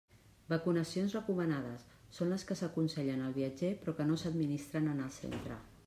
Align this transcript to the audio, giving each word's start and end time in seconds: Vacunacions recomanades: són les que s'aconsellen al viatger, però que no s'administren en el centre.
Vacunacions 0.51 1.13
recomanades: 1.17 1.85
són 2.19 2.33
les 2.33 2.47
que 2.51 2.57
s'aconsellen 2.63 3.23
al 3.27 3.37
viatger, 3.39 3.73
però 3.85 3.97
que 4.01 4.09
no 4.13 4.19
s'administren 4.23 4.95
en 4.97 5.07
el 5.09 5.19
centre. 5.23 5.65